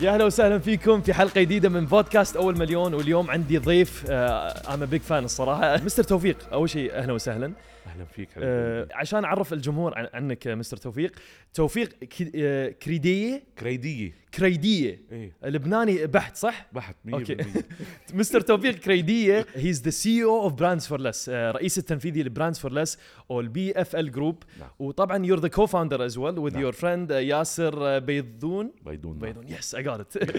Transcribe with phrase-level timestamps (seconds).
[0.00, 4.84] يا أهلا وسهلا فيكم في حلقة جديدة من بودكاست أول مليون واليوم عندي ضيف أنا
[4.84, 5.76] big fan الصراحة.
[5.84, 7.52] مستر توفيق أول شيء أهلا وسهلا.
[7.86, 11.12] أهلا فيك آه عشان أعرف الجمهور عن- عنك مستر توفيق.
[11.54, 11.88] توفيق
[12.36, 14.12] آه، كريدية؟ كريدية.
[14.34, 15.00] كريدية.
[15.12, 15.32] إيه.
[15.44, 17.36] لبناني بحت صح؟ بحت 100% okay.
[18.14, 22.98] Mister توفيق كريدية he's the CEO of براندز فور ليس رئيس التنفيذي لبراندز فور ليس
[23.30, 24.68] أو ال BFL Group نعم.
[24.78, 26.62] وطبعا you're the co-founder as well with نعم.
[26.62, 28.72] your friend ياسر بيضون.
[28.86, 29.48] بيضون بيضون.
[29.48, 30.30] yes I got it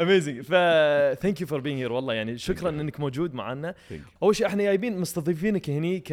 [0.00, 0.50] amazing ف
[1.20, 2.70] thank you for being here والله يعني شكرا.
[2.70, 3.74] إنك موجود معنا.
[4.22, 6.12] أول شيء إحنا جايبين مستضيفينك هني ك...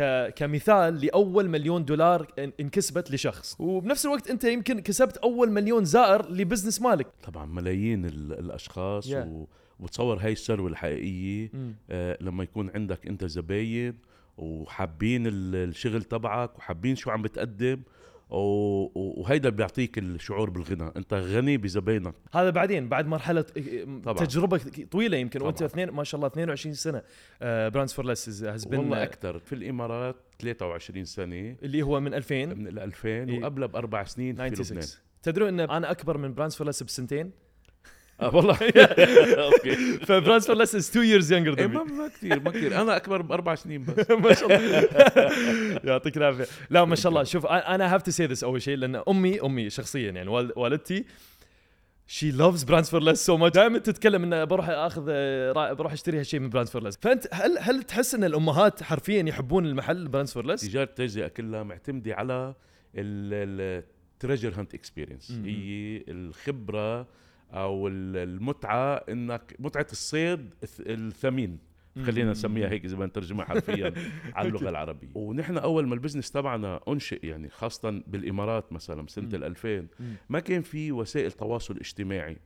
[0.73, 3.55] كمثال لأول مليون دولار إن- انكسبت لشخص.
[3.59, 7.07] وبنفس الوقت أنت يمكن كسبت أول مليون زائر ل business مالك.
[7.23, 9.15] طبعا ملايين ال- الأشخاص Yeah.
[9.15, 9.45] و...
[9.79, 11.51] وتصور هاي الثروة الحقيقية.
[11.89, 13.97] آه لما يكون عندك أنت زباين
[14.37, 17.81] وحابين ال- الشغل تبعك وحابين شو عم بتقدم
[18.29, 20.91] وهيدا بيعطيك الشعور بالغنى.
[20.97, 22.13] أنت غني بزباينك.
[22.33, 23.45] هذا بعدين بعد مرحلة
[24.03, 24.25] طبعاً.
[24.25, 25.41] تجربة طويلة يمكن.
[25.41, 25.69] وأنت طبعاً.
[25.71, 27.01] اثنين ما شاء الله 22 سنة.
[27.41, 29.39] براندز فور ليس has been والله أكثر.
[29.39, 33.39] في الإمارات 23 سنة اللي هو من 2000 من ال 2000 إيه.
[33.41, 34.55] وقبلها بأربع سنين في لبنان.
[34.63, 34.83] 96
[35.23, 37.31] تدرون إن أنا أكبر من براندز فور ليس بسنتين؟
[38.21, 38.57] آه والله.
[39.47, 39.75] okay.
[40.07, 41.91] فبراندز فور ليس is 2 years younger إيه than ما me.
[41.91, 42.81] ما كثير ما كثير.
[42.81, 44.11] أنا أكبر بأربع سنين بس.
[44.23, 45.79] ما شاء الله.
[45.83, 46.45] يعطيك العافية.
[46.69, 47.23] لا ما شاء الله.
[47.23, 51.05] شوف أنا have to say this أول شيء لأن أمي أمي شخصيا يعني وال- والدتي
[52.07, 56.19] she loves براندز فور ليس so much دائما تتكلم إنه بروح آخذ آه، بروح اشتري
[56.19, 60.31] هالشيء من براندز فور ليس فأنت هل هل تحس إن الأمهات حرفيا يحبون المحل براندز
[60.33, 62.55] فور ليس؟ تجارة التجزئه كلها معتمدة على
[62.95, 65.31] ال treasure hunt experience.
[65.31, 67.07] هي الخبرة
[67.51, 71.57] أو ال- المتعة إنك متعة الصيد الث- الثمين
[72.05, 73.93] خلينا نسميها هيك إذا بدنا نترجمها حرفيا
[74.35, 75.09] على اللغة العربية.
[75.15, 79.35] ونحن أول ما ال business تبعنا أنشئ يعني خاصه بالإمارات مثلا سنة مم.
[79.35, 79.87] ال 2000 مم.
[80.29, 82.37] ما كان في وسائل تواصل اجتماعي.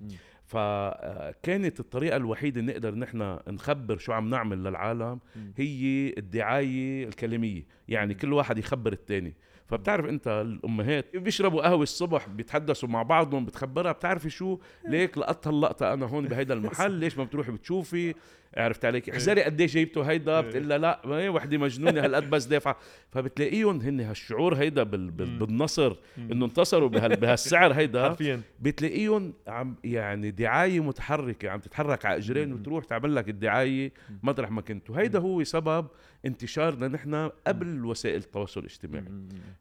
[0.46, 5.20] فكانت الطريقة الوحيدة اللي نقدر نحن نخبر شو عم نعمل للعالم.
[5.58, 9.34] هي الدعاية الكلاميه يعني كل واحد يخبر الثاني
[9.68, 15.94] فبتعرف أنت الأمهات بيشربوا قهوة الصبح بيتحدثوا مع بعضهم بتخبرها بتعرفي شو؟ ليك لقطت اللقطة
[15.94, 18.14] أنا هون بهيدا المحل ليش ما بتروحي بتشوفي؟
[18.56, 22.78] عرفت عليك؟ احذري قد إيش جايبته هيدا؟ بتقول لها لا وحدة مجنونة هالقد بس دافعة.
[23.12, 25.40] فبتلاقيهم هن هالشعور هيدا بال بال مم.
[25.40, 28.16] بالنصر إنه انتصروا بهال بهالسعر هيدا.
[28.60, 32.54] بتلاقيهم عم يعني دعاية متحركة عم تتحرك على إجرين.
[32.54, 33.94] وتروح تعمل لك الدعاية
[34.24, 35.88] مطرح ما كنت وهيدا هو سبب
[36.26, 39.06] انتشارنا نحن قبل وسائل التواصل الاجتماعي.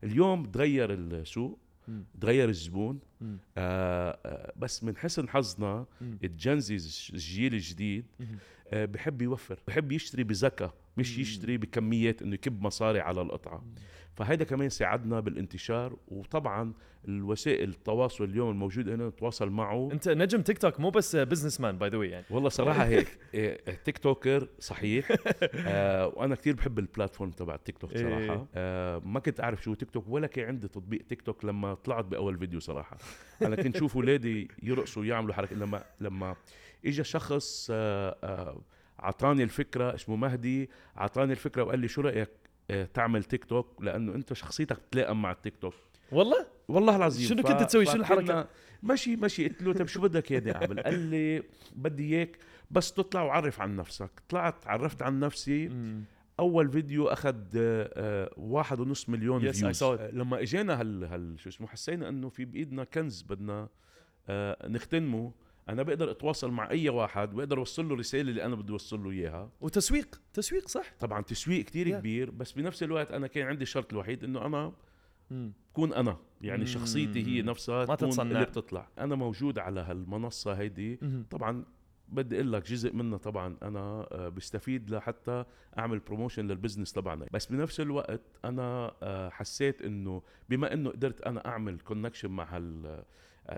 [0.05, 1.59] اليوم تغير السوق.
[2.21, 2.99] تغير الزبون.
[3.22, 6.19] آه آه بس من حسن حظنا مم.
[6.25, 6.75] الجنزي
[7.12, 8.04] الجيل الجديد.
[8.72, 11.21] آه بحب يوفر بحب يشتري بذكاء مش مم.
[11.21, 13.65] يشتري بكميات إنه يكب مصاري على القطعة.
[14.15, 16.72] فهيدا كمان ساعدنا بالانتشار وطبعا
[17.09, 19.88] الوسائل التواصل اليوم الموجودة هنا نتواصل معه.
[19.93, 22.25] أنت نجم تيك توك مو بس businessman by the يعني.
[22.31, 23.19] والله صراحة هيك.
[23.34, 25.09] إيه، TikToker صحيح.
[25.66, 28.03] آه وأنا كثير بحب ال platform تبع تيك توك إيه.
[28.03, 31.75] صراحة آه ما كنت أعرف شو تيك توك ولا كان عندي تطبيق تيك توك لما
[31.75, 32.98] طلعت بأول فيديو صراحة.
[33.43, 35.56] أنا كنت شوف اولادي يرقصوا يعملوا حركة.
[35.56, 36.37] لما لما
[36.87, 38.61] اجى شخص آه آه
[38.99, 42.28] عطاني الفكرة اسمه مهدي عطاني الفكرة وقال لي شو رأيك
[42.71, 45.75] آه تعمل تيك توك؟ لأنه أنت شخصيتك بتلائم مع التيك توك.
[46.12, 47.28] والله؟ والله العظيم.
[47.28, 48.47] شنو كنت تسوي؟ شنو الحركة؟ فكنا-
[48.83, 51.43] ماشي ماشي قلت له طيب شو بدك يا دعبل قال لي
[51.77, 52.39] بدي إياك
[52.71, 54.11] بس تطلع وعرف عن نفسك.
[54.28, 55.71] طلعت عرفت عن نفسي.
[56.41, 59.83] أول فيديو أخذ آه، واحد ونص مليون Yes, views.
[59.83, 63.69] آه، لما إجينا هال, هال شو اسمه حسينا إنه في بإيدنا كنز بدنا
[64.29, 65.33] آه، نغتنمه
[65.69, 69.11] أنا بقدر أتواصل مع أي واحد بقدر أوصل له الرساله اللي أنا بدي أوصل له
[69.11, 71.99] إياها وتسويق تسويق صح طبعا تسويق كتير Yeah.
[71.99, 74.73] كبير بس بنفس الوقت أنا كان عندي الشرط الوحيد إنه أنا
[75.31, 75.53] مم.
[75.73, 76.67] كون أنا يعني مم.
[76.67, 78.23] شخصيتي هي نفسها ما تكون تتصنع.
[78.31, 81.27] اللي بتطلع أنا موجود على هالمنصة هيدي مم.
[81.31, 81.65] طبعا
[82.09, 85.44] بدي أقول لك جزء منها طبعا أنا آه، بستفيد لحتى
[85.78, 91.21] أعمل promotion لل business تبعنا بس بنفس الوقت أنا آه، حسيت إنه بما إنه قدرت
[91.21, 93.05] أنا أعمل connection مع هال آه،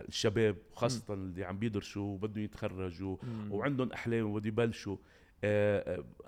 [0.09, 3.17] الشباب خاصة اللي عم بيدرسوا وبدهم يتخرجوا.
[3.51, 4.97] وعندهم أحلام وبده يبلشوا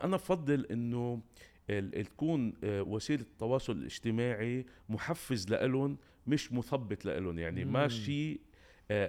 [0.05, 1.21] أنا بفضل إنه
[2.05, 5.97] تكون وسيلة التواصل الاجتماعي محفز لإلهم
[6.27, 7.65] مش مثبط لإلهم يعني.
[7.65, 8.41] ما شيء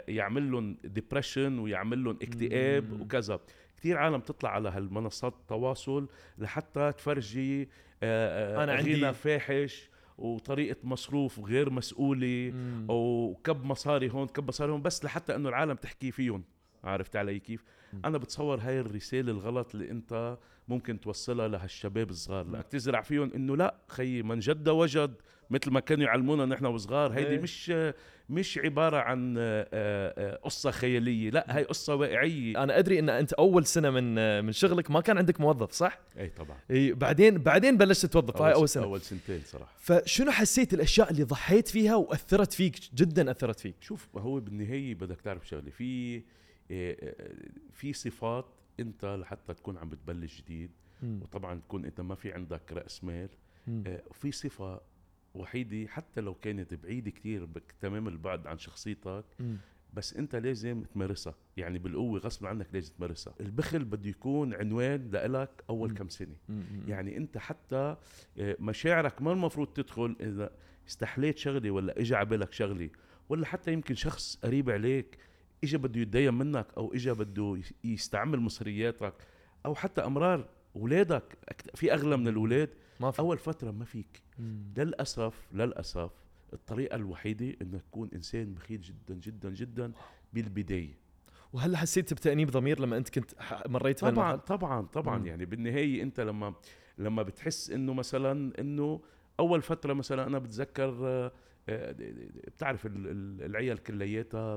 [0.08, 3.02] يعمل لهم ديبرشن ويعمل لهم اكتئاب مم.
[3.02, 3.40] وكذا
[3.78, 6.08] كثير عالم تطلع على هالمنصات التواصل
[6.38, 12.86] لحتى تفرجي آه، آه، أنا عندي- غنى فاحش وطريقة مصروف غير مسؤولة مم.
[12.90, 16.44] وكب مصاري هون كب مصاري هون بس لحتى إنه العالم تحكي فيهم
[16.84, 17.64] عرفت علي كيف
[17.94, 17.98] م.
[18.06, 20.38] أنا بتصور هاي الرسالة الغلط اللي أنت
[20.68, 25.14] ممكن توصلها لهالشباب الصغار لأنك تزرع فيهم إنه لا خيي من جد وجد
[25.52, 27.40] مثل ما كانوا يعلمونا نحن وصغار هيدي إيه.
[27.40, 27.74] مش
[28.30, 33.34] مش عبارة عن آه، آه، قصة خيالية لا هاي قصة واقعية أنا أدري إن أنت
[33.34, 37.78] أول سنة من من شغلك ما كان عندك موظف صح؟ اي طبعا إي بعدين بعدين
[37.78, 42.54] بلشت توظف هاي أول سنة أول سنتين صراحة فشنو حسيت الأشياء اللي ضحيت فيها وأثرت
[42.54, 46.22] فيك جدا أثرت فيك شوف هو بالنهاية بدك تعرف شغلة في آه،
[46.72, 47.16] آه،
[47.72, 48.46] في صفات
[48.80, 50.72] أنت لحتى تكون عم بتبلش جديد.
[51.04, 53.30] وطبعا تكون أنت ما في عندك رأس مال.
[53.88, 54.82] آه، في صفة
[55.36, 57.48] وحيده حتى لو كانت بعيدة كتير
[57.82, 59.58] تمام البعد عن شخصيتك مم.
[59.94, 65.50] بس انت لازم تمارسها يعني بالقوة غصب عنك لازم تمارسها البخل بده يكون عنوان لإلك
[65.70, 65.96] أول مم.
[65.96, 66.64] كم سنة مم.
[66.88, 67.96] يعني انت حتى
[68.40, 70.50] آه، مشاعرك ما المفروض تدخل إذا
[70.88, 72.90] استحليت شغلة ولا اجى على بالك شغلة
[73.30, 75.18] ولا حتى يمكن شخص قريب عليك
[75.64, 79.14] اجى بده يتدين منك أو اجى بده يس- يستعمل مصرياتك
[79.66, 81.38] أو حتى أمرار اولادك
[81.76, 82.70] في أغلى من الأولاد
[83.02, 84.64] ما في أول فترة ما فيك مم.
[84.78, 86.12] للأسف للأسف
[86.54, 89.92] الطريقة الوحيدة إنك تكون إنسان بخيل جدا جدا جدا
[90.34, 90.98] بالبداية
[91.54, 93.32] وهل حسيت بتأنيب ضمير لما أنت كنت
[93.68, 95.26] مريت طبعا؟ طبعا طبعا مم.
[95.28, 96.54] يعني بالنهاية أنت لما
[96.98, 99.02] لما بتحس إنه مثلا إنه
[99.40, 101.32] أول فترة مثلا أنا بتذكر آه،
[101.70, 101.96] آه،
[102.48, 104.56] بتعرف ال- ال- العيال كلياتها.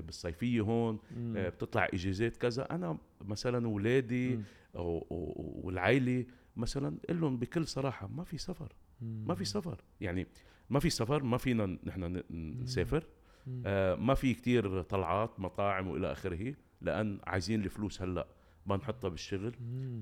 [0.00, 0.98] بالصيفية هون.
[1.36, 4.40] آه، بتطلع إجازات كذا أنا مثلا اولادي
[4.74, 6.24] والعائله
[6.56, 8.72] مثلا قل لهم بكل صراحة ما في سفر.
[9.00, 9.80] ما في سفر.
[10.00, 10.26] يعني
[10.70, 12.22] ما في سفر ما فينا نحن
[12.62, 13.06] نسافر.
[13.66, 18.26] آه ما في كتير طلعات مطاعم وإلى آخره لأن عايزين الفلوس هلأ.
[18.66, 19.54] ما نحطها بالشغل.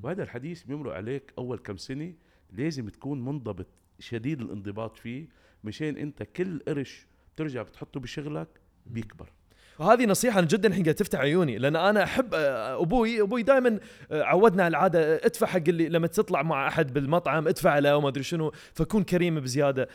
[0.02, 2.14] وهذا الحديث بيمرق عليك أول كم سنة
[2.50, 3.66] لازم تكون منضبط
[3.98, 5.28] شديد الانضباط فيه
[5.64, 9.32] مشان أنت كل قرش بترجع بتحطه بشغلك بيكبر.
[9.78, 13.78] وهذه نصيحة أنا جدا الحين قاعد تفتح عيوني لأن أنا أحب آه، أبوي أبوي دائما
[14.10, 18.08] عودنا على العادة آه، ادفع حق اللي لما تطلع مع أحد بالمطعم ادفع له وما
[18.08, 19.88] أدري شنو فكون كريم بزيادة.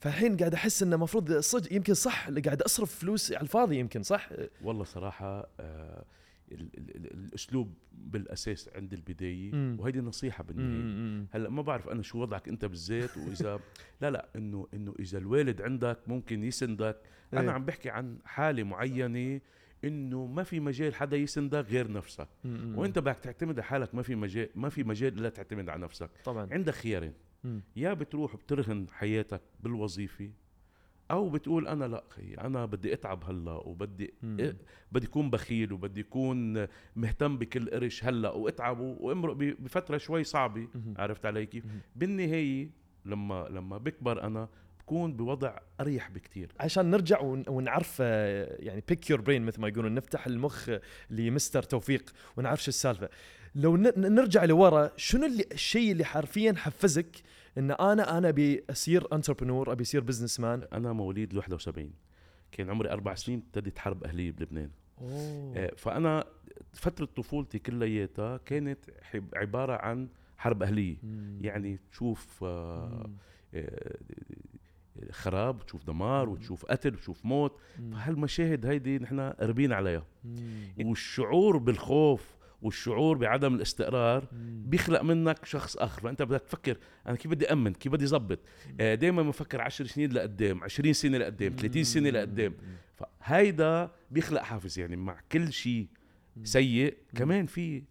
[0.00, 4.02] فالحين قاعد أحس إنه المفروض صدق يمكن صح اللي قاعد أصرف فلوس على الفاضي يمكن
[4.02, 4.28] صح؟
[4.64, 6.04] والله صراحة آه
[6.54, 9.76] الأسلوب بالأساس عند البداية مم.
[9.80, 11.26] وهيدي نصيحة بالنهاية.
[11.32, 13.60] هلأ ما بعرف أنا شو وضعك أنت بالذات وإذا
[14.02, 16.96] لا لا إنه إنه إذا الوالد عندك ممكن يسندك
[17.32, 17.40] إيه.
[17.40, 19.40] أنا عم بحكي عن حالة معينة
[19.84, 22.78] إنه ما في مجال حدا يسندك غير نفسك مم.
[22.78, 26.10] وإنت بدك تعتمد على حالك ما في مجال ما في مجال الا تعتمد على نفسك
[26.24, 27.12] طبعا عندك خيارين
[27.44, 27.60] مم.
[27.76, 30.30] يا بتروح بترهن حياتك بالوظيفة
[31.12, 34.14] أو بتقول أنا لأ خي أنا بدي أتعب هلأ وبدي.
[34.24, 34.56] إيه
[34.92, 36.66] بدي اكون بخيل وبدي اكون
[36.96, 40.68] مهتم بكل قرش هلأ وأتعب وامرق بفترة شوي صعبة.
[40.96, 41.64] عرفت علي كيف.
[41.96, 42.70] بالنهاية
[43.04, 44.48] لما لما بكبر أنا
[44.80, 49.68] بكون بوضع أريح بكتير عشان نرجع ون- ونعرف آه، يعني بيك يور برين مثل ما
[49.68, 50.70] يقولون نفتح المخ
[51.10, 53.08] لمستر توفيق ونعرف شو السالفة
[53.54, 57.22] لو نرجع لورا شنو اللي الشيء اللي حرفيا حفزك
[57.58, 61.90] إن أنا أنا أبي أصير entrepreneur أبي أصير businessman أنا مواليد 71
[62.52, 64.70] كان عمري أربع سنين ابتدت حرب أهلية بلبنان
[65.00, 66.24] أوه آه، فأنا
[66.72, 68.78] فترة طفولتي كلياتها كانت
[69.34, 70.08] عبارة عن
[70.38, 71.38] حرب أهلية مم.
[71.40, 73.16] يعني تشوف آه، مم.
[73.54, 73.96] آه،
[75.10, 77.58] خراب وتشوف دمار وتشوف قتل وتشوف موت.
[77.92, 80.72] فهالمشاهد هيدي نحن قربين عليها مم.
[80.84, 84.24] والشعور بالخوف والشعور بعدم الاستقرار.
[84.66, 86.00] بيخلق منك شخص آخر.
[86.02, 86.76] فأنت بدك تفكر
[87.06, 88.38] أنا كيف بدي أمن؟ كيف بدي ظبط؟
[88.78, 92.54] دائما بفكر 10 سنين لقدام 20 سنة لقدام 30 سنة لقدام.
[93.20, 95.86] فهيدا بيخلق حافز يعني مع كل شيء
[96.44, 96.96] سيء.
[97.16, 97.82] كمان في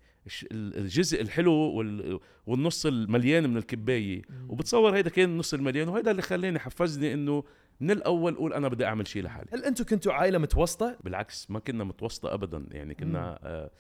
[0.52, 4.22] الجزء الحلو وال- والنص المليان من الكباية.
[4.50, 7.44] وبتصور هيدا كان النص المليان وهيدا اللي خلاني حفزني إنه
[7.80, 9.48] من الأول أقول أنا بدي أعمل شيء لحالي.
[9.54, 12.66] هل أنتم كنتوا عائلة متوسطة؟ بالعكس ما كنا متوسطة ابدا.
[12.72, 13.72] يعني كنا آه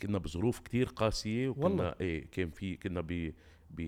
[0.00, 1.66] كنا بظروف كتير قاسية والله.
[1.66, 3.32] وكنا إيه كان في كنا ب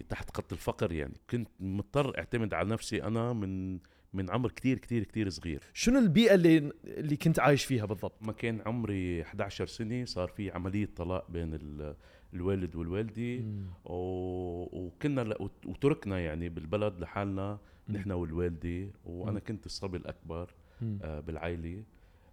[0.08, 3.78] تحت خط الفقر يعني كنت مضطر أعتمد على نفسي أنا من
[4.12, 8.32] من عمر كتير كتير كتير صغير شنو البيئة اللي اللي كنت عايش فيها بالضبط؟ ما
[8.32, 11.96] كان عمري 11 سنة صار في عملية طلاق بين ال-
[12.34, 13.44] الوالد والوالدة
[13.84, 15.34] و- وكنا
[15.66, 19.40] وتركنا يعني بالبلد لحالنا نحن والوالدة وأنا.
[19.40, 20.54] كنت الصبي الأكبر.
[21.02, 21.82] آه، بالعائلة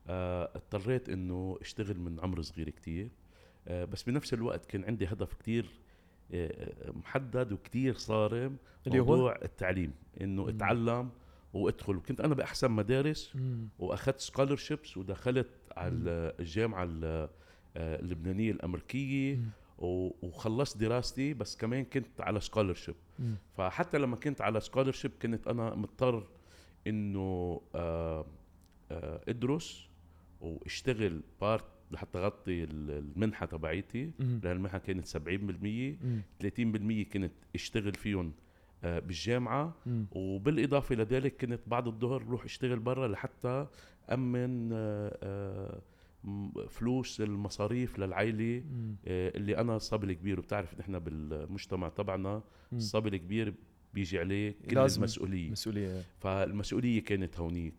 [0.10, 3.10] اضطريت إنه أشتغل من عمر صغير كتير
[3.68, 5.70] آه، بس بنفس الوقت كان عندي هدف كتير
[6.34, 10.50] آه، محدد وكتير صارم اللي هو؟ موضوع التعليم إنه مم.
[10.50, 11.10] أتعلم
[11.54, 13.68] وأدخل وكنت أنا بأحسن مدارس مم.
[13.80, 15.48] وأخذت scholarships ودخلت
[15.78, 17.30] على الجامعة ال-
[17.78, 19.50] آه، اللبنانية الأمريكية مم.
[20.22, 22.96] وخلصت دراستي بس كمان كنت على scholarship.
[23.58, 26.28] فحتى لما كنت على scholarship كنت أنا مضطر
[26.88, 28.26] إنه آه،
[28.92, 29.88] آه، أدرس
[30.41, 34.12] واشتغل بارت لحتى اغطي ال- المنحة تبعيتي.
[34.20, 36.22] لأن المنحة كانت 70% مم.
[36.39, 38.34] 30% كنت اشتغل فيهم
[38.84, 39.75] آه، بالجامعة.
[40.12, 43.67] وبالإضافة لذلك كنت بعد الظهر روح اشتغل برا لحتى
[44.13, 45.82] أمن آه، آه،
[46.70, 48.63] فلوس المصاريف للعائلة
[49.08, 52.44] اللي أنا صبي الكبير وبتعرف نحن بالمجتمع تبعنا.
[52.74, 53.53] الصبي الكبير
[53.98, 57.74] بيجي عليه كل لازم المسؤولية مسؤولية فالمسؤولية كانت هونيك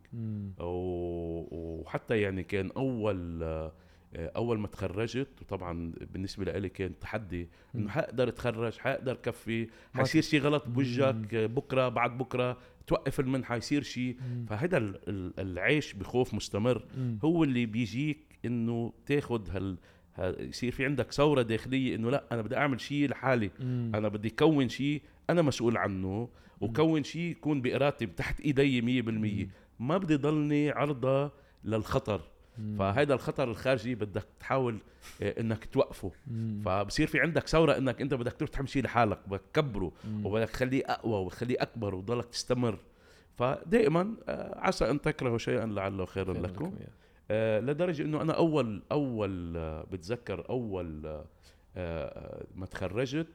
[0.61, 3.73] وحتى يعني كان أول آه،
[4.17, 7.89] أول ما تخرجت وطبعا بالنسبة لي كان تحدي إنه.
[7.89, 11.47] حقدر أتخرج حقدر كفي حيصير شيء غلط بوجهك مم.
[11.47, 14.17] بكرة بعد بكرة توقف المنحه يصير شيء.
[14.49, 17.19] فهذا ال- ال- العيش بخوف مستمر مم.
[17.25, 19.77] هو اللي بيجيك إنه تاخذ هال
[20.15, 23.93] ها- يصير في عندك ثورة داخلية إنه لأ أنا بدي أعمل شيء لحالي مم.
[23.95, 26.29] أنا بدي كون شيء أنا مسؤول عنه
[26.61, 29.49] وكون شيء يكون بإرادتي تحت إيدي 100%
[29.81, 31.31] ما بدي ضلني عرضة
[31.65, 32.21] للخطر.
[32.79, 34.79] فهذا الخطر الخارجي بدك تحاول
[35.23, 36.11] آه، إنك توقفه.
[36.65, 39.93] فبصير في عندك ثورة إنك أنت بدك تروح تعمل شيء لحالك بدك تكبره.
[40.25, 42.79] وبدك تخليه أقوى وتخليه أكبر وتضلك تستمر
[43.37, 46.75] فدائما آه، عسى أن تكرهوا شيئا لعله خيرا خير لكم.
[47.31, 49.53] آه، لدرجة إنه أنا أول أول
[49.93, 51.23] بتذكر أول
[52.55, 53.27] ما تخرجت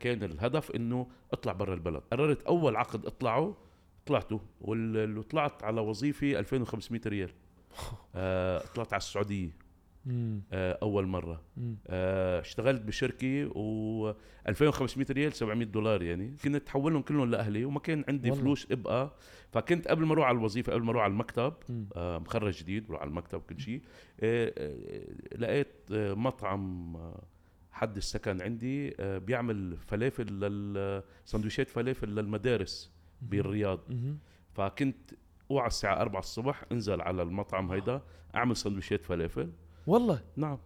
[0.00, 3.56] كان الهدف إنه اطلع برا البلد قررت أول عقد أطلعه
[4.06, 7.30] طلعته وطلعت على وظيفة 2500 ريال
[8.14, 9.56] آه، طلعت على السعودية.
[10.52, 11.42] آه، أول مرة.
[11.86, 14.12] آه، اشتغلت بشركة و
[14.48, 18.42] 2500 ريال 700 دولار يعني كنت تحولهم كلهم لأهلي وما كان عندي والله.
[18.44, 19.14] فلوس إبقى
[19.52, 21.52] فكنت قبل ما أروح على الوظيفة قبل ما أروح على المكتب.
[21.96, 23.82] آه، مخرج جديد بروح على المكتب كل شيء
[24.20, 27.22] آه، آه، لقيت آه، مطعم آه،
[27.78, 32.92] حد السكن عندي آه، بيعمل فلافل لل سندويشات فلافل للمدارس
[33.22, 33.80] بالرياض.
[34.54, 35.10] فكنت
[35.50, 38.02] اوعى الساعة 4 الصبح أنزل على المطعم هيدا
[38.34, 39.52] أعمل سندويشات فلافل.
[39.86, 40.58] والله؟ نعم.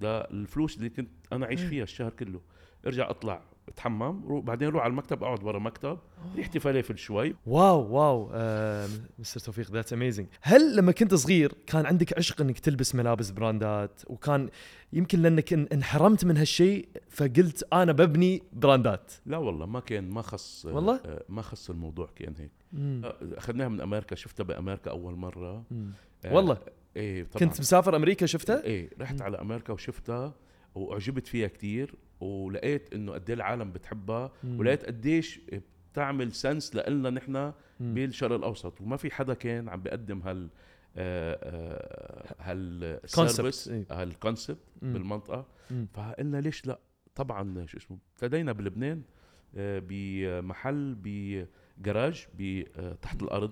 [0.00, 2.40] ده الفلوس اللي كنت أنا عايش فيها الشهر كله.
[2.86, 3.42] ارجع أطلع.
[3.70, 5.98] اتحمم رو- بعدين أروح على المكتب اقعد برا مكتب
[6.36, 7.34] ريحتي فلافل شوي.
[7.46, 12.58] wow wow آه، مستر توفيق that's amazing هل لما كنت صغير كان عندك عشق إنك
[12.58, 14.48] تلبس ملابس براندات؟ وكان
[14.92, 19.12] يمكن لأنك إن- انحرمت من هالشيء فقلت أنا ببني براندات.
[19.26, 22.50] لا والله ما كان ما خص والله؟ آه، ما خص الموضوع كان هيك.
[23.04, 25.64] آه، أخذناها من أمريكا شفتها بأمريكا أول مرة.
[26.24, 26.58] آه، والله؟
[26.96, 27.38] إيه طبعا.
[27.48, 29.22] كنت مسافر أمريكا شفتها؟ إيه رحت.
[29.22, 30.34] على أمريكا وشفتها.
[30.74, 34.32] وأعجبت فيها كتير ولقيت إنه قد إيه العالم بتحبها.
[34.44, 35.40] ولقيت قديش
[35.92, 37.52] بتعمل sense إلنا نحن.
[37.80, 40.48] بالشرق الأوسط وما في حدا كان عم بيقدم هال
[40.96, 42.52] آه، آه،
[43.68, 43.86] إيه.
[43.90, 44.92] هال concept مم.
[44.92, 45.46] بالمنطقة.
[45.94, 46.80] فقلنا ليش لأ
[47.14, 49.02] طبعا شو اسمه ابتدينا بلبنان
[49.56, 52.26] آه، بمحل بجراج
[52.76, 53.50] آه، تحت الأرض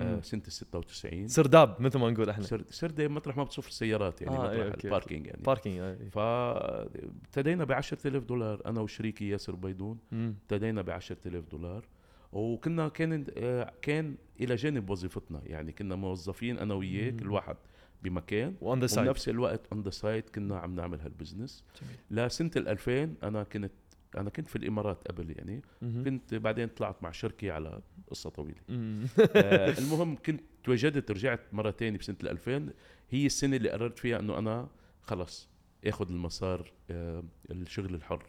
[0.00, 0.20] آه،.
[0.20, 2.44] سنة ال 96 سرداب مثل ما نقول إحنا.
[2.44, 5.42] سر سردة مطرح ما بتصف السيارات يعني آه، مطرح أوكي، ال parking يعني.
[5.42, 6.08] parking آه، إيه.
[6.08, 9.98] فابتدينا ب 10000 دولار أنا وشريكي ياسر بيدون.
[10.12, 11.84] ابتدينا ب 10000 دولار.
[12.32, 17.10] وكنا كان آه، كان إلى جانب وظيفتنا يعني كنا موظفين أنا وياه.
[17.10, 17.56] كل واحد
[18.02, 18.54] بمكان.
[18.60, 21.64] وبنفس الوقت on the side كنا عم نعمل هال business.
[22.10, 23.72] لسنة ال 2000 أنا كنت
[24.16, 25.62] أنا كنت في الإمارات قبل يعني
[26.04, 28.60] كنت بعدين طلعت مع شركة على قصة طويلة.
[28.70, 32.68] آه، المهم كنت تواجدت رجعت مرة تانية بسنة ال 2000
[33.10, 34.68] هي السنة اللي قررت فيها إنه أنا
[35.02, 35.48] خلص
[35.86, 38.22] آخذ المسار آه، الشغل الحر.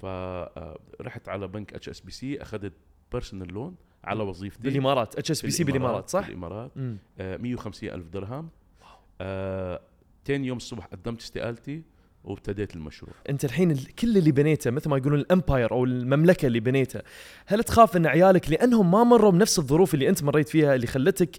[0.00, 2.72] فرحت على بنك HSBC أخذت
[3.12, 4.62] personal loan على وظيفتي.
[4.62, 6.96] بالإمارات HSBC بالإمارات صح؟ بالامارات مم.
[7.18, 8.48] آه، 150 ألف درهم.
[9.20, 9.80] آه،
[10.24, 11.82] تاني يوم الصبح قدمت استقالتي.
[12.24, 13.12] وابتديت المشروع.
[13.28, 17.02] انت الحين ال- كل اللي بنيته مثل ما يقولون ال empire أو المملكة اللي بنيتها
[17.46, 21.36] هل تخاف ان عيالك لانهم ما مروا بنفس الظروف اللي انت مريت فيها اللي خلتك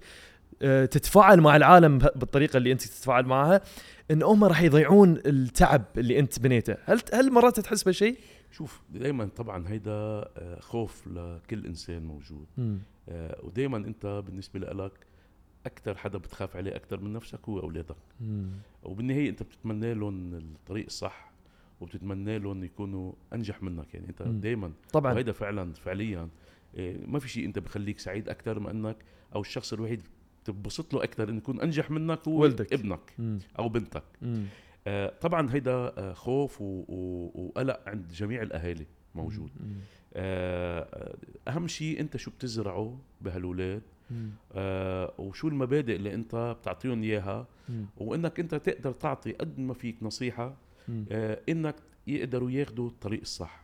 [0.61, 3.61] آه، تتفاعل مع العالم بالطريقة اللي انت تتفاعل معها
[4.11, 8.15] ان هم راح يضيعون التعب اللي انت بنيته؟ هل هل مرات تحس بشيء
[8.51, 12.45] شوف دائما طبعا هيدا آه، خوف لكل إنسان موجود.
[13.09, 14.91] آه، ودائما انت بالنسبة لك
[15.69, 17.95] أكثر حدا بتخاف عليه أكثر من نفسك هو أولادك
[18.83, 21.31] وبالنهاية أنت بتتمنى لهم الطريق الصح
[21.81, 24.21] وبتتمنى لهم يكونوا أنجح منك يعني أنت.
[24.21, 26.29] دائما طبعا وهيدا فعلا فعليا
[26.77, 28.97] آه، ما في شيء أنت بخليك سعيد أكثر ما أنك
[29.35, 30.01] أو الشخص الوحيد
[30.43, 32.73] بتبسط له أكثر إنه يكون أنجح منك هو ولدك.
[32.73, 33.39] ابنك مم.
[33.59, 34.45] أو بنتك مم.
[34.87, 38.85] آه، طبعا هيدا آه، خوف وقلق عند جميع الأهالي
[39.15, 39.73] موجود مم.
[40.13, 41.15] آه،
[41.47, 43.81] أهم شيء أنت شو بتزرعه بهالولاد.
[44.53, 47.47] آه، وشو المبادئ اللي انت بتعطيهم إياها.
[47.97, 50.55] وإنك انت تقدر تعطي قد ما فيك نصيحة.
[51.11, 51.75] آه، إنك
[52.07, 53.63] يقدروا ياخذوا الطريق الصح.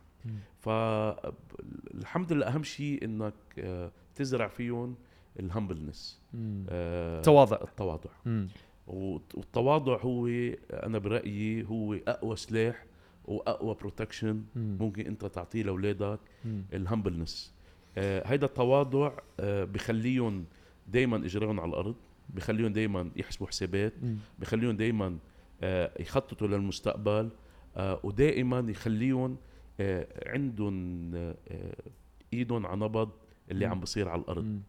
[0.60, 4.94] فالحمد لله أهم شيء إنك آه، تزرع فيهم
[5.40, 6.20] ال humbleness.
[6.68, 8.48] آه، تواضع التواضع مم.
[8.86, 10.26] والت- والتواضع هو
[10.70, 12.84] أنا برأيي هو أقوى سلاح
[13.24, 14.76] وأقوى protection مم.
[14.80, 16.20] ممكن أنت تعطيه لأولادك.
[16.72, 17.54] ال humbleness
[17.98, 20.44] هيدا التواضع آه بخليهم
[20.88, 21.94] دائما اجرهم على الأرض
[22.28, 23.92] بخليهم دائما يحسبوا حسابات.
[24.38, 25.18] بخليهم دائما
[25.62, 27.30] آه يخططوا للمستقبل
[27.76, 29.36] آه ودائما يخليهم
[29.80, 31.34] آه عندهم آه
[32.32, 33.10] إيدهم على نبض
[33.50, 33.66] اللي.
[33.66, 34.60] عم بصير على الأرض.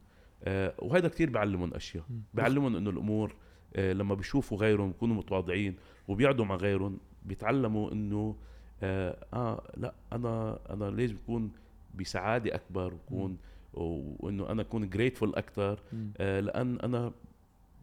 [0.44, 2.22] آه وهذا كتير بيعلمهم أشياء مم.
[2.34, 3.36] بيعلمهم إنه الأمور
[3.76, 5.76] آه لما بيشوفوا غيرهم بيكونوا متواضعين
[6.08, 8.36] وبيقعدوا مع غيرهم بيتعلموا إنه
[8.84, 11.52] آه, آه لا أنا أنا لازم اكون
[11.98, 13.38] بسعادة أكبر وكون
[13.74, 15.80] وإنه أنا أكون جريتفول أكثر.
[16.18, 17.12] آه لأن أنا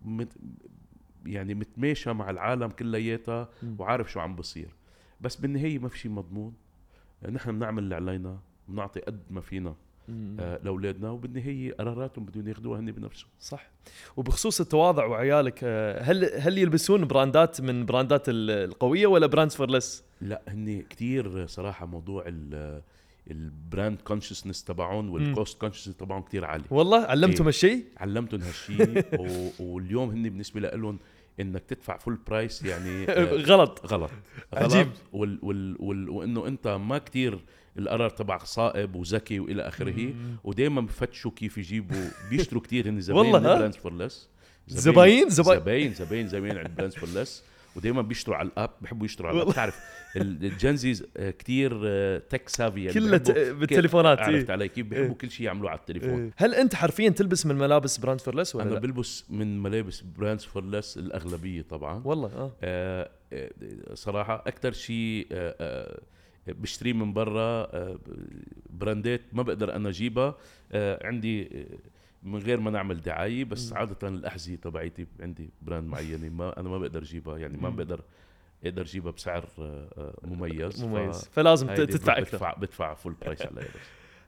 [0.04, 0.32] مت
[1.26, 3.48] يعني متماشى مع العالم كلياتها.
[3.78, 4.68] وعارف شو عم بصير
[5.20, 6.54] بس بالنهاية ما في شيء مضمون
[7.24, 9.74] آه، نحن بنعمل اللي علينا بنعطي قد ما فينا.
[10.40, 13.70] آه لأولادنا وبالنهاية قراراتهم بدهم ياخذوها هن بنفسهم صح
[14.16, 15.64] وبخصوص التواضع وعيالك
[16.00, 21.46] هل هل يلبسون براندات من براندات ال- القوية ولا Brands For Less؟ لا هن كتير
[21.46, 22.82] صراحة موضوع ال
[23.30, 27.48] ال brand consciousness تبعهم وال cost consciousness تبعهم كتير عالي والله علمتهم إيه.
[27.48, 29.04] هالشيء؟ علمتهم هالشيء.
[29.62, 30.98] واليوم هن بالنسبة لهم
[31.40, 34.10] إنك تدفع full price يعني آه، غلط غلط
[34.52, 34.88] عجيب.
[35.12, 35.38] وال...
[35.42, 35.76] وال...
[35.78, 36.08] وال...
[36.08, 37.38] وإنه إنت ما كتير
[37.78, 40.14] القرار تبع صائب وذكي وإلى آخره
[40.44, 44.08] ودائما بفتشوا كيف يجيبوا بيشتروا كتير هن زباين والله،؟ Brands For
[44.66, 45.94] زباين؟ زباين.
[45.94, 47.42] زباين زباين عند Brands For Less
[47.76, 49.80] ودائما بيشتروا على ال app بحبوا يشتروا على ال app بتعرف
[50.16, 51.72] ال- ال Gen Zs كتير
[52.18, 54.52] tech savvy يعني كله ت- بيحبوا- بالتليفونات عرفت إيه.
[54.52, 55.14] علي كيف بيحبوا إيه.
[55.18, 56.30] كل شيء يعملوه على التليفون إيه.
[56.36, 60.00] هل أنت حرفيا تلبس من ملابس Brand For Less ولا أنا لا؟ بلبس من ملابس
[60.00, 66.00] Brands For Less الأغلبية طبعا والله آه آه، آه، صراحة أكثر شيء آه، آه،
[66.46, 67.40] بشتريه من برا
[67.74, 67.98] آه،
[68.70, 70.34] براندات ما بقدر أنا أجيبها
[71.02, 71.66] عندي
[72.24, 73.78] من غير ما نعمل دعاية بس مم.
[73.78, 77.68] عادة الأحذية تبعيتي عندي brand معينة ما أنا ما بقدر اجيبها يعني ما.
[77.70, 78.00] بقدر
[78.64, 81.28] أقدر اجيبها بسعر آه، آه، مميز مميز.
[81.32, 82.36] فلازم تدفع أكثر.
[82.36, 83.80] بدفع بدفع full price عليها بس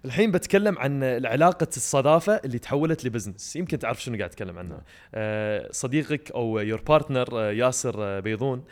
[0.05, 4.71] الحين بتكلم عن علاقة الصداقة اللي تحولت ل business يمكن تعرف شنو قاعد اتكلم عنها.
[4.77, 4.83] نعم.
[5.15, 8.65] آه، صديقك أو your partner ياسر بيضون.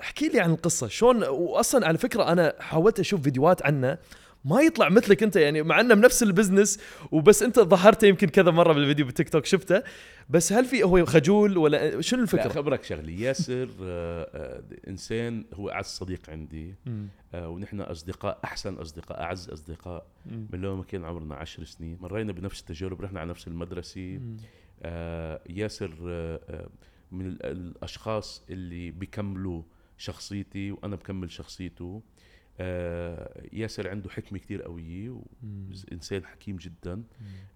[0.00, 0.88] احكي لي عن القصة.
[0.88, 3.98] شلون واصلا على فكرة أنا حاولت أشوف فيديوهات عنه
[4.46, 6.80] ما يطلع مثلك انت يعني مع انه بنفس ال business
[7.12, 9.82] وبس انت ظهرت يمكن كذا مرة بالفيديو بالتيك توك شفته.
[10.30, 15.44] بس هل في هو خجول ولا شنو لا الفكرة؟ خبرك شغله ياسر آه، آه، إنسان
[15.54, 16.74] هو أعز صديق عندي.
[17.34, 20.06] آه، ونحن أصدقاء أحسن أصدقاء أعز أصدقاء.
[20.26, 21.98] من لما كان عمرنا عشر سنين.
[22.00, 24.20] مرينا بنفس التجارب رحنا على نفس المدرسة.
[25.50, 25.90] ياسر
[27.12, 29.62] من ال- الأشخاص اللي بيكملوا
[29.98, 32.02] شخصيتي وأنا بكمل شخصيته.
[32.60, 35.08] آه، ياسر عنده حكمة كتير قويه
[35.42, 35.70] مم.
[35.90, 37.02] وانسان حكيم جدا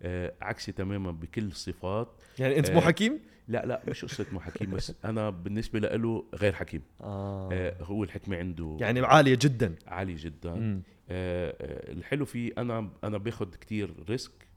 [0.02, 2.08] آه، عكسي تماما بكل الصفات
[2.38, 6.24] يعني أنت مو آه، حكيم؟ لا لا مش قصة مو حكيم بس أنا بالنسبة له
[6.34, 7.48] غير حكيم آه.
[7.52, 10.82] آه، هو الحكمة عنده يعني عالية جدا عالي جدا مم.
[11.10, 14.50] آه، آه، الحلو فيه أنا أنا باخذ كتير risk.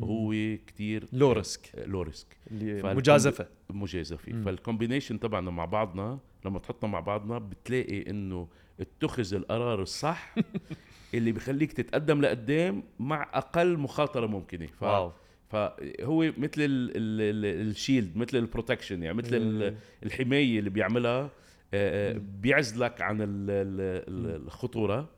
[0.00, 4.42] وهو كتير low risk low risk مجازفة مجازفة.
[4.42, 8.48] فال combination تبعنا مع بعضنا لما تحطنا مع بعضنا بتلاقي إنه
[8.80, 10.34] اتخذ القرار الصح
[11.14, 14.66] اللي بخليك تتقدم لقدام مع أقل مخاطرة ممكنة.
[14.66, 14.82] ف...
[14.82, 15.12] واو.
[15.48, 16.90] فهو مثل ال...
[16.96, 17.20] ال...
[17.20, 17.70] ال...
[17.70, 19.76] ال shield مثل ال protection يعني مثل ال...
[20.02, 21.30] الحماية اللي بيعملها
[21.74, 22.20] آه، آه،.
[22.40, 23.26] بيعزلك عن ال...
[23.28, 23.80] ال...
[24.08, 25.08] ال- الخطورة.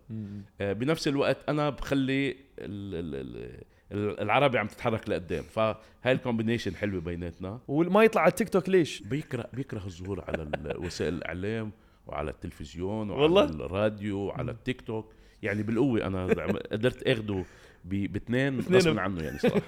[0.61, 2.37] آه، بنفس الوقت أنا بخلي ال...
[2.59, 3.61] ال...
[3.93, 4.21] ال...
[4.21, 5.43] العربية عم تتحرك لقدام.
[5.43, 7.61] فهاي ال combination حلوة بيناتنا.
[7.69, 10.49] وما يطلع على التيك توك ليش؟ بيكره بيكره الظهور على
[10.79, 11.73] وسائل الإعلام.
[12.07, 15.13] وعلى التلفزيون وعلى والله؟ الراديو وعلى التيك توك
[15.43, 16.27] يعني بالقوة أنا
[16.73, 17.45] قدرت أخده
[17.85, 18.81] باثنين اثنين.
[18.81, 19.63] غصب عنه يعني صراحة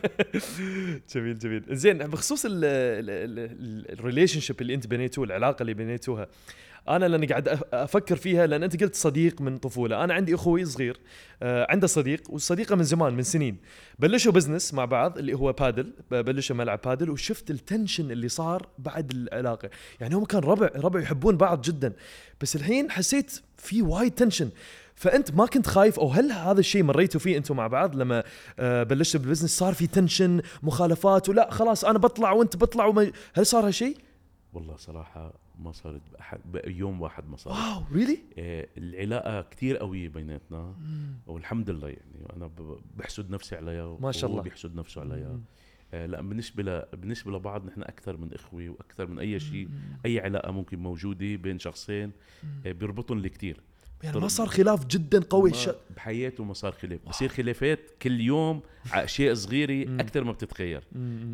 [1.15, 6.29] جميل جميل زين بخصوص ال relationship اللي أنت بنيتوه العلاقة اللي بنيتوها
[6.89, 10.05] أنا لأني قاعد أفكر فيها لأن أنت قلت صديق من طفولة.
[10.05, 11.01] أنا عندي أخوي صغير
[11.43, 13.57] آه عنده صديق وصديقة من زمان من سنين.
[13.99, 18.69] بلشوا بزنس مع بعض اللي هو بادل بلشوا ملعب بادل وشفت ال tension اللي صار
[18.79, 19.71] بعد العلاقة.
[20.01, 21.93] يعني هم كان ربع ربع يحبون بعض جدا.
[22.41, 24.51] بس الحين حسيت في وايد tension.
[24.95, 28.25] فأنت ما كنت خايف أو هل هذا الشيء مريتوا فيه أنتم مع بعض لما
[28.59, 33.13] آه، بلشتوا بال business صار في tension مخالفات ولا خلاص أنا بطلع وأنت بطلع وما
[33.35, 33.97] هل صار هالشيء؟
[34.55, 37.57] والله صراحة ما صارت بأحد بيوم واحد ما صارت.
[37.57, 40.77] واو really؟ آه، العلاقة كتير قوية بيناتنا.
[41.27, 42.51] والحمد لله يعني أنا
[42.97, 44.43] بحسد نفسي عليها ما شاء وهو الله.
[44.43, 45.41] بيحسد نفسه عليها.
[45.95, 46.97] آه، لا بالنسبة ل...
[46.97, 49.69] بالنسبة لبعض نحن أكثر من إخوة وأكثر من أي شيء.
[50.07, 52.13] أي علاقة ممكن موجودة بين شخصين
[52.67, 53.61] آه، بيربطهم الكتير.
[54.03, 55.55] يعني ما صار خلاف جدا قوي.
[55.55, 55.69] ش...
[55.97, 57.09] بحياته ما صار خلاف.
[57.09, 60.01] بصير خلافات كل يوم على اشياء صغيرة.
[60.01, 60.85] أكثر ما بتتغير.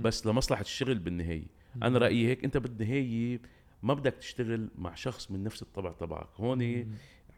[0.02, 1.59] بس لمصلحة الشغل بالنهاية.
[1.82, 3.40] أنا رأيي هيك أنت بالنهايه
[3.82, 6.86] ما بدك تشتغل مع شخص من نفس الطبع تبعك هون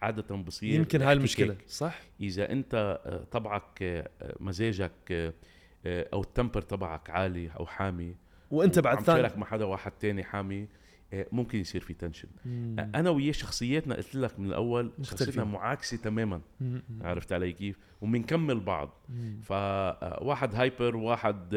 [0.02, 1.56] عادة بصير يمكن هاي المشكلة.
[1.68, 4.08] صح إذا أنت آه، طبعك آه،
[4.40, 5.32] مزاجك آه،
[6.12, 8.14] أو التمبر تبعك عالي أو حامي
[8.50, 10.68] وأنت بعد ثاني مع حدا واحد تاني حامي
[11.32, 12.76] ممكن يصير في tension مم.
[12.94, 14.92] أنا وياه شخصياتنا قلت لك من الأول.
[15.02, 16.82] شخصيتنا معاكسة تماما مم.
[17.00, 19.40] عرفت علي كيف وبنكمل بعض مم.
[19.42, 21.54] فواحد hyper واحد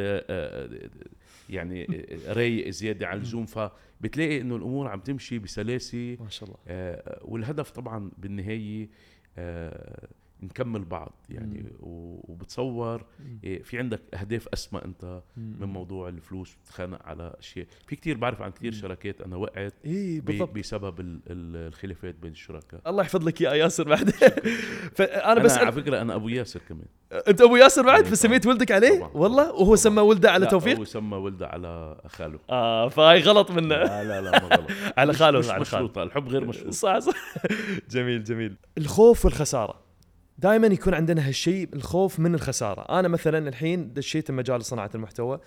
[1.50, 6.18] يعني آه، رايق زيادة عن اللزوم فبتلاقي إنه الأمور عم تمشي بسلاسة.
[6.20, 6.60] ما شاء الله.
[6.68, 8.90] آه، والهدف طبعا بالنهاية
[9.38, 10.08] آه،
[10.44, 11.72] نكمل بعض يعني مم.
[11.80, 13.04] وبتصور.
[13.46, 15.68] آه، في عندك أهداف أسمى أنت من.
[15.68, 17.68] موضوع الفلوس بتتخانق على أشياء.
[17.88, 18.72] في كتير بعرف عن كتير.
[18.74, 20.52] شركات أنا وقعت بالضبط.
[20.52, 22.82] بسبب ال- ال- الخلافات بين الشركاء.
[22.88, 24.10] الله يحفظ لك يا ياسر بعد.
[24.96, 26.86] فأنا أنا بس على فكرة أنا أبو ياسر كمان.
[27.28, 29.12] أنت أبو ياسر بعد؟ إيه، فسميت ولدك عليه؟ طبعاً.
[29.14, 29.76] والله؟ وهو طبعاً.
[29.76, 32.40] سمى ولده على لا، توفيق؟ هو سمى ولده على خاله.
[32.50, 33.68] آه فهاي غلط منه.
[33.76, 34.68] لا لا لا ما غلط.
[34.98, 35.84] على مش- خاله مش على خاله.
[35.84, 36.74] مشروطة الحب غير مشروط.
[36.74, 37.14] صح صح.
[37.92, 38.58] جميل جميل.
[38.78, 39.85] الخوف والخسارة.
[40.38, 43.00] دائما يكون عندنا هالشيء الخوف من الخسارة.
[43.00, 45.40] أنا مثلا الحين دشيت مجال صناعة المحتوى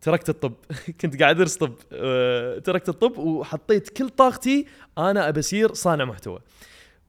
[0.00, 0.52] تركت الطب.
[1.00, 1.74] كنت قاعد أدرس طب.
[1.92, 4.66] أه، تركت الطب وحطيت كل طاقتي
[4.98, 6.38] أنا ابى اصير صانع محتوى.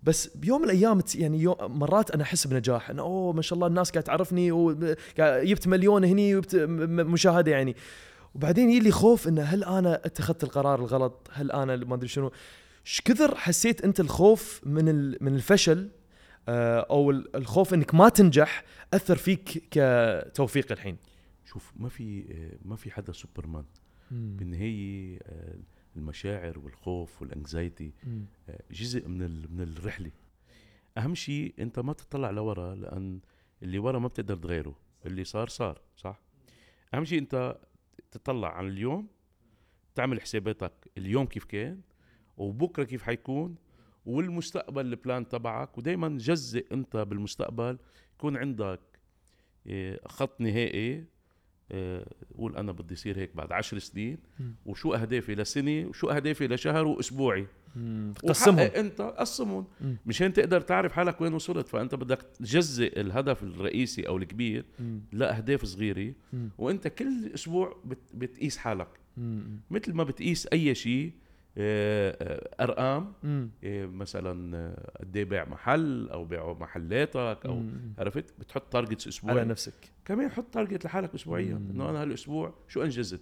[0.03, 2.89] بس بيوم من الأيام يعني يوم مرات أنا أحس بنجاح.
[2.89, 7.75] إنه أوه ما شاء الله الناس قاعد تعرفني وجبت مليون هني وجبت مشاهدة يعني.
[8.35, 12.31] وبعدين يجي لي خوف إنه هل أنا اتخذت القرار الغلط؟ هل أنا ما أدري شنو؟
[12.85, 14.85] إيش كثر حسيت أنت الخوف من
[15.23, 15.89] من الفشل آه،
[16.49, 20.97] أو ال- الخوف إنك ما تنجح أثر فيك كتوفيق الحين؟
[21.45, 23.65] شوف ما في آه، ما في حدا سوبرمان.
[24.11, 25.55] بالنهاية آه،
[25.95, 27.91] المشاعر والخوف وال anxiety.
[28.71, 30.11] جزء من من الرحلة.
[30.97, 33.19] أهم شيء أنت ما تطلع لورا لأن
[33.63, 34.75] اللي ورا ما بتقدر تغيره.
[35.05, 36.19] اللي صار صار صح؟
[36.93, 37.57] أهم شيء أنت
[38.11, 39.07] تطلع عن اليوم
[39.95, 41.81] تعمل حساباتك اليوم كيف كان
[42.37, 43.55] وبكرة كيف حيكون
[44.05, 47.77] والمستقبل البلان تبعك ودائما جزء أنت بالمستقبل
[48.17, 48.79] يكون عندك
[49.67, 51.05] إيه، خط نهائي
[51.71, 52.05] إيه،
[52.37, 54.17] قول أنا بدي يصير هيك بعد عشر سنين.
[54.65, 57.47] وشو أهدافي لسنة وشو أهدافي لشهر وأسبوعي
[58.27, 59.67] قسمهم أنت قسمهم.
[60.05, 64.65] مشان تقدر تعرف حالك وين وصلت فأنت بدك تجزئ الهدف الرئيسي أو الكبير.
[65.11, 66.13] لأهداف صغيرة.
[66.57, 68.99] وأنت كل أسبوع بت بتقيس حالك.
[69.69, 71.24] مثل ما بتقيس أي شيء آه، آه،
[71.57, 73.13] أرقام.
[73.23, 73.49] مم.
[73.63, 77.63] آه، مثلا آه، قد إيه بيع محل أو بيع محلاتك أو.
[77.99, 79.73] عرفت؟ بتحط targets على اسبوعي نفسك.
[80.05, 81.61] كمان حط target لحالك اسبوعيا.
[81.71, 83.21] إنه أنا هالأسبوع شو أنجزت.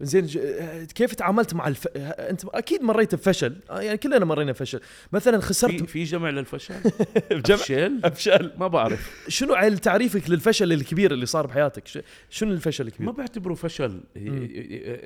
[0.00, 1.86] زين ج- آه، كيف تعاملت مع الف...
[1.96, 3.56] آه، أنت أكيد مريت بفشل.
[3.70, 4.80] آه، يعني كلنا مرينا بفشل.
[5.12, 6.74] مثلا في خسرت في جمع للفشل؟
[7.30, 8.52] بجمع افشال أفشل.
[8.58, 9.24] ما بعرف.
[9.28, 11.88] شنو عيل تعريفك للفشل الكبير اللي صار بحياتك؟
[12.30, 14.00] شنو الفشل ما الكبير بعتبره فشل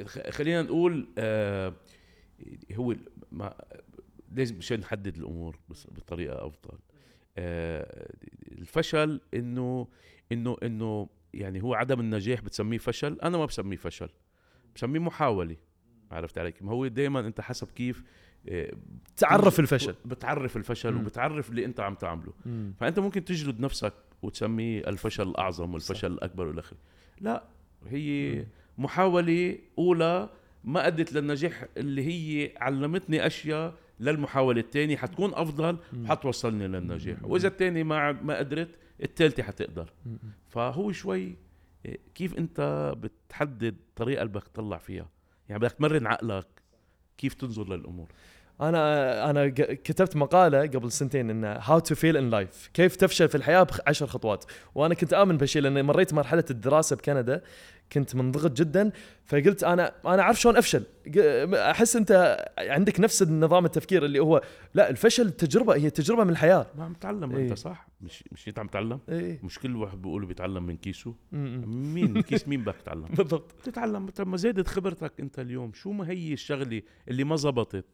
[0.07, 1.73] خ- خلينا نقول آه،
[2.73, 2.97] هو
[3.33, 3.55] ما
[4.33, 6.79] لازم مشان نحدد الأمور بس بطريقة أفضل
[7.39, 8.13] آه،
[8.53, 9.89] الفشل انه
[10.33, 14.09] انه إنه يعني هو عدم النجاح بتسميه فشل أنا ما بسميه فشل
[14.77, 15.57] بسميه محاولة
[16.11, 18.05] عرفت علي كيف؟ ما هو دائما أنت حسب كيف
[18.49, 18.73] آه،
[19.17, 21.01] تعرف الفشل بتعرف الفشل مم.
[21.01, 22.75] وبتعرف اللي أنت عم تعمله مم.
[22.81, 26.79] فأنت ممكن تجلد نفسك وتسميه الفشل الأعظم والفشل الأكبر والى اخره
[27.21, 27.45] لا
[27.89, 28.47] هي مم.
[28.79, 30.29] محاولة أولى
[30.65, 35.77] ما أدت للنجاح اللي هي علمتني أشياء للمحاولة الثانية حتكون أفضل.
[36.07, 37.19] حتوصلني للنجاح.
[37.23, 39.93] وإذا الثانية ما ما قدرت الثالثه حتقدر.
[40.49, 41.37] فهو شوي
[42.15, 45.09] كيف أنت بتحدد الطريقة اللي بدك تطلع فيها؟
[45.49, 46.47] يعني بدك تمرن عقلك
[47.19, 48.09] كيف تنظر للأمور؟
[48.61, 53.35] أنا أنا كتبت مقالة قبل سنتين إنه how to fail in life كيف تفشل في
[53.35, 54.45] الحياة بعشر خطوات.
[54.75, 57.43] وأنا كنت آمن بهالشيء لأن مريت مرحلة الدراسة بكندا.
[57.93, 58.93] كنت منضغط جدا
[59.25, 60.85] فقلت أنا أنا أعرف شلون أفشل.
[61.55, 64.43] أحس أنت عندك نفس النظام التفكير اللي هو
[64.75, 66.67] لا الفشل تجربة هي تجربة من الحياة.
[66.79, 67.43] ما عم تتعلم إيه.
[67.43, 69.41] أنت صح؟ مش مش إنت عم تتعلم إيه.
[69.43, 71.15] مش كل واحد بيقولوا بيتعلم من كيسه.
[71.33, 71.95] م-م.
[71.95, 73.55] مين؟ كيس مين بدك تتعلم بالضبط.
[73.63, 74.07] بتتعلم.
[74.09, 75.73] طب ما زادت خبرتك أنت اليوم.
[75.73, 77.85] شو ما هي الشغلة اللي ما زبطت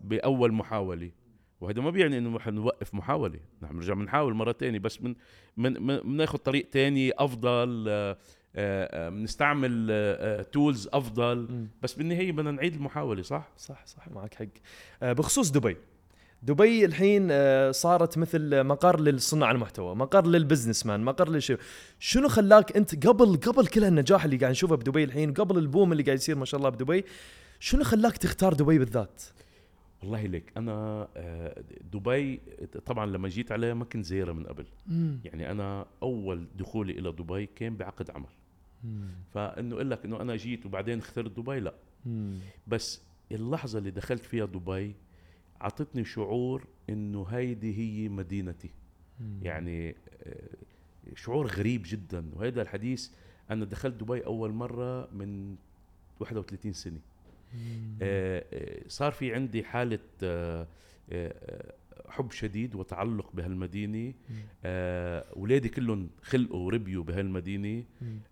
[0.00, 1.10] بأول محاولة؟
[1.60, 3.40] وهذا ما بيعني إنه نحن نوقف محاولة.
[3.62, 5.14] نحن بنرجع بنحاول مرة تانية بس من
[5.56, 8.16] من من- بناخذ طريق تاني أفضل آه،
[8.56, 11.38] بنستعمل tools أفضل.
[11.38, 11.68] م.
[11.82, 14.46] بس بالنهاية بدنا نعيد المحاولة صح؟ صح صح معك حق.
[15.02, 15.76] آه، بخصوص دبي.
[16.42, 21.58] دبي الحين آه، صارت مثل مقر للصناع المحتوى مقر لل businessman مقر للشيء
[21.98, 25.92] شنو خلاك أنت قبل قبل كل هالنجاح اللي قاعد نشوفه بدبي الحين قبل ال boom
[25.92, 27.04] اللي قاعد يصير ما شاء الله بدبي
[27.60, 29.22] شنو خلاك تختار دبي بالذات؟
[30.02, 32.40] والله ليك أنا آه، دبي
[32.86, 34.64] طبعا لما جيت عليها ما كنت زيرها من قبل.
[35.24, 38.28] يعني أنا أول دخولي إلى دبي كان بعقد عمل.
[39.34, 41.74] فإنه يقول لك إنه أنا جيت وبعدين اخترت دبي؟ لا.
[42.66, 44.94] بس اللحظة اللي دخلت فيها دبي
[45.60, 48.70] عطتني شعور إنه هيدي هي مدينتي.
[49.42, 50.48] يعني آه،
[51.14, 52.30] شعور غريب جدا.
[52.34, 53.10] وهذا الحديث
[53.50, 55.56] أنا دخلت دبي أول مرة من
[56.20, 56.98] 31 سنة.
[58.02, 60.66] آه، آه، صار في عندي حالة آه،
[61.12, 61.74] آه، آه،
[62.08, 64.14] حب شديد وتعلق بهالمدينة.
[64.64, 67.84] آه، اولادي كلهم خلقوا وربيوا بهالمدينة.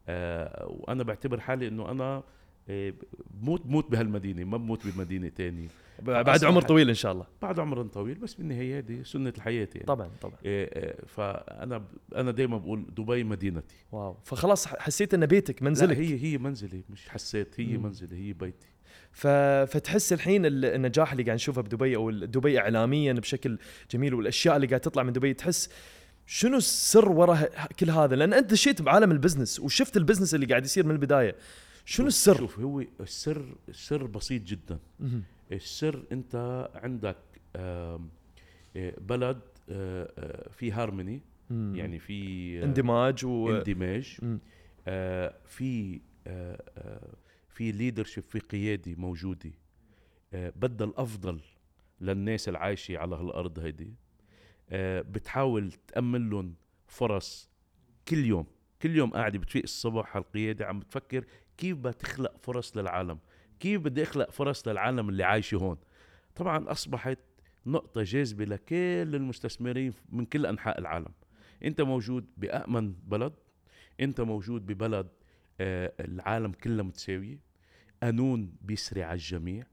[0.08, 2.22] آه، وأنا بعتبر حالي إنه أنا
[2.68, 2.94] آه،
[3.30, 5.68] بموت بموت بهالمدينة ما بموت بمدينة تانية.
[6.02, 7.26] بعد عمر طويل إن شاء الله.
[7.42, 9.86] بعد عمر طويل بس بالنهاية دي سنة الحياة يعني.
[9.86, 10.34] طبعا طبعا.
[10.44, 13.76] إيه، فأنا ب- أنا دائما بقول دبي مدينتي.
[13.92, 14.16] واو.
[14.24, 17.82] فخلاص حسيت إن بيتك لا منزلك هي هي منزلي مش حسيت هي مم.
[17.82, 18.68] منزلي هي بيتي.
[19.12, 23.58] فتحس الحين ال- النجاح اللي قاعد نشوفه بدبي أو دبي اعلاميا بشكل
[23.90, 25.68] جميل والأشياء اللي قاعد تطلع من دبي تحس
[26.26, 30.46] شنو السر وراء كل هذا لأن أنت دشيت بعالم ال business وشفت ال business اللي
[30.46, 31.36] قاعد يصير من البداية
[31.84, 34.78] شنو السر شوف هو السر السر بسيط جدا.
[35.52, 37.16] السر أنت عندك
[38.76, 41.20] إيه، بلد آه، آه، في هارموني.
[41.50, 42.14] يعني في
[42.60, 44.16] آه، اندماج و اندماج.
[44.88, 47.08] آه، في آه، آه،
[47.54, 49.50] في leadership في قيادة موجودة.
[50.32, 51.40] آه، بدها الأفضل
[52.00, 53.94] للناس العايشة على هالأرض هيدي.
[54.70, 56.54] آه، بتحاول تأمن لهم
[56.86, 57.48] فرص
[58.08, 58.46] كل يوم.
[58.82, 61.24] كل يوم قاعدة بتفيق الصبح هالقيادة عم بتفكر
[61.56, 63.18] كيف بدها تخلق فرص للعالم.
[63.60, 65.76] كيف بدي أخلق فرص للعالم اللي عايشة هون؟
[66.34, 67.18] طبعا أصبحت
[67.66, 71.12] نقطة جاذبة لكل المستثمرين من كل أنحاء العالم.
[71.64, 73.32] أنت موجود بأأمن بلد
[74.00, 75.08] أنت موجود ببلد
[75.60, 77.38] العالم كلها متساوية
[78.02, 79.66] قانون بيسري على الجميع.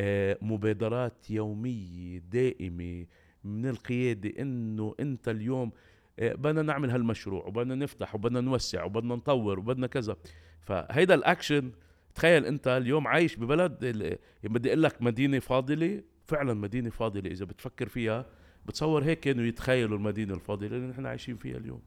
[0.00, 3.06] آه، مبادرات يومية دائمة
[3.44, 5.72] من القيادة إنه أنت اليوم
[6.18, 10.16] آه، بدنا نعمل هالمشروع وبدنا نفتح وبدنا نوسع وبدنا نطور وبدنا كذا.
[10.60, 11.72] فهيدا الأكشن
[12.14, 17.44] تخيل أنت اليوم عايش ببلد ال- بدي أقول لك مدينة فاضلة فعلا مدينة فاضلة إذا
[17.44, 18.26] بتفكر فيها
[18.66, 21.82] بتصور هيك كانوا يتخيلوا المدينة الفاضلة اللي نحن عايشين فيها اليوم.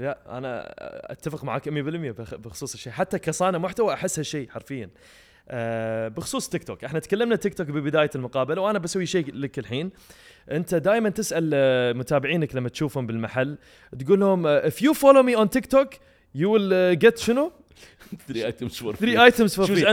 [0.00, 0.74] لا أنا
[1.12, 2.92] أتفق معك 100% بخ- بخصوص الشيء.
[2.92, 4.90] حتى كصانع محتوى أحس هالشيء حرفيا.
[5.48, 6.84] أه بخصوص تيك توك.
[6.84, 9.90] إحنا تكلمنا تيك توك ببداية المقابلة وأنا بسوي شيء لك الحين.
[10.50, 13.58] أنت دائما تسأل آه، متابعينك لما تشوفهم بالمحل
[13.98, 15.88] تقول لهم آه، if you follow me on TikTok
[16.36, 17.52] you will get شنو?
[18.28, 19.86] 3 items for 3 items for free.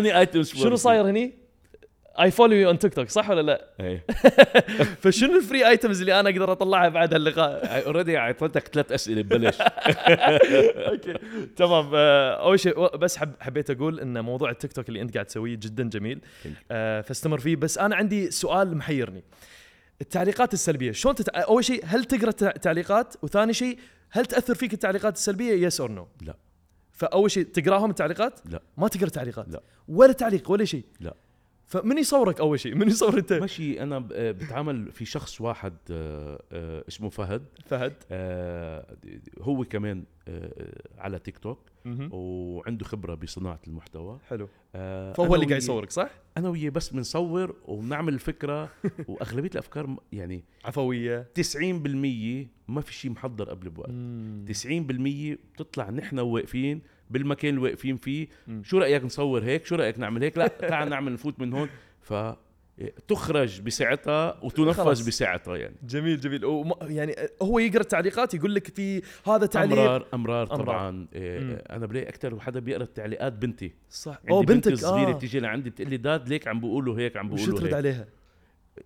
[0.63, 1.33] شنو صاير هني؟
[2.19, 4.05] I follow you on TikTok صح ولا لا؟ إيه.
[5.01, 9.57] فشنو ال free items اللي أنا أقدر أطلعها بعد هاللقاء؟ already اعطيتك ثلاث أسئلة ببلش.
[9.61, 11.13] أوكي.
[11.55, 11.91] تمام.
[11.95, 15.55] آه، أول شيء بس حب حبيت أقول إن موضوع التيك توك اللي أنت قاعد تسويه
[15.55, 16.21] جدا جميل.
[16.71, 17.55] آه، فاستمر فيه.
[17.55, 19.23] بس أنا عندي سؤال محيرني.
[20.01, 21.29] التعليقات السلبية شلون تت...
[21.29, 26.07] أول شيء هل تقرأ تعليقات؟ وثاني شيء هل تأثر فيك التعليقات السلبية؟ yes or no
[26.21, 26.35] لا.
[26.91, 28.61] فأول شيء تقراهم التعليقات؟ لا.
[28.77, 29.49] ما تقرأ تعليقات.
[29.49, 29.61] لا.
[29.87, 30.83] ولا تعليق ولا شيء.
[30.99, 31.13] لا.
[31.67, 36.43] فمن يصورك أول شيء من يصور انت ماشي أنا آه، بتعامل في شخص واحد آه،
[36.51, 37.45] آه، اسمه فهد.
[37.65, 37.93] فهد.
[39.41, 40.03] هو كمان
[40.97, 41.59] على تيك توك.
[42.11, 44.19] وعنده خبرة بصناعة المحتوى.
[44.29, 44.49] حلو.
[44.73, 48.69] فهو اللي قاعد يصورك صح؟ أنا وياه بس بنصور وبنعمل الفكرة
[49.07, 51.27] وأغلبية الأفكار يعني عفوية.
[51.39, 53.89] 90% ما في شيء محضر قبل بوقت.
[53.89, 54.45] مم.
[54.47, 58.63] 90% بتطلع نحن واقفين بالمكان اللي واقفين فيه مم.
[58.63, 61.69] شو رأيك نصور هيك شو رأيك نعمل هيك لا تعال نعمل نفوت من هون
[62.01, 62.13] ف
[63.07, 65.07] تخرج بساعتها وتنفذ خلاص.
[65.07, 66.73] بساعتها يعني جميل جميل وم...
[66.81, 70.65] يعني هو يقرأ التعليقات يقول لك في هذا تعليق أمرار أمرار أمرار.
[70.65, 71.57] طبعا إيه مم.
[71.69, 75.69] أنا بلاقي أكثر حدا بيقرأ التعليقات بنتي صح عندي بنت بنتك صغيرة آه بتيجي لعندي
[75.69, 78.07] بتقول لي داد ليك عم بيقولوا هيك عم ترد هيك عليها؟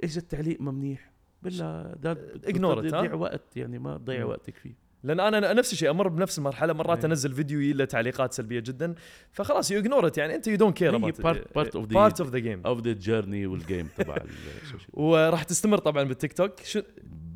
[0.04, 4.26] اذا التعليق ما منيح بالله داد ها؟ تضيع وقت يعني ما تضيع.
[4.26, 7.06] وقتك فيه لأن أنا نفس الشيء أمر بنفس المرحلة مرات أيه.
[7.12, 8.96] أنزل فيديو له تعليقات سلبية جدا
[9.32, 12.62] فخلاص you ignore يعني أنت you don't care part of the- part of the game
[12.66, 14.18] of the journey وال game تبع
[14.94, 16.60] وراح تستمر طبعا بالتيك توك.
[16.64, 16.82] شو؟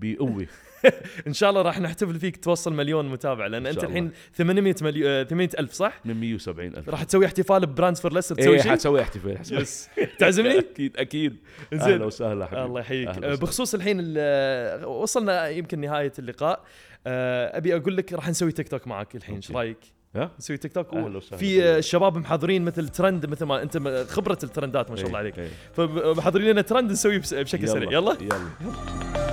[0.01, 0.45] بقوة.
[1.27, 5.49] إن شاء الله راح نحتفل فيك توصل مليون متابع لأن أنت الحين 800 مليون 800
[5.59, 6.89] ألف صح؟ من 170 ألف.
[6.89, 9.37] راح تسوي احتفال براندز فور ليستر تسوي إيه شيء؟ حتسوي احتفال.
[9.61, 9.89] yes.
[10.19, 11.35] تعزمني؟ أكيد أكيد.
[11.73, 12.65] أهلا وسهلا حبيبي.
[12.65, 13.09] الله يحييك.
[13.19, 16.63] بخصوص الحين ال- وصلنا يمكن نهاية اللقاء.
[17.07, 19.51] أبي أقول لك راح نسوي تيك توك معك الحين إيش.
[19.51, 19.77] رأيك؟
[20.39, 20.87] نسوي تيك توك.
[21.21, 23.77] في آه، الشباب محضرين مثل ترند مثل ما أنت
[24.09, 25.49] خبرة الترندات ما شاء الله إيه، عليك إيه.
[25.73, 29.24] فمحضرين لنا ترند نسويه بشكل سريع يلا يلا